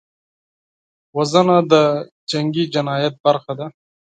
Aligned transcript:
وژنه 1.15 1.57
د 1.71 1.73
جنګي 2.31 2.65
جنایت 2.73 3.13
برخه 3.25 3.53
ده 3.59 3.67